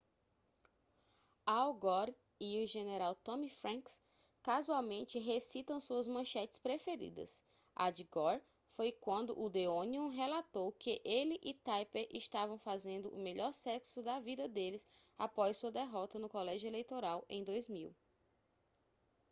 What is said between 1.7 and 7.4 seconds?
gore e o general tommy franks casualmente recitam suas manchetes preferidas